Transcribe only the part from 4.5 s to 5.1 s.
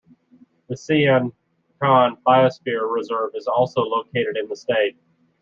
state.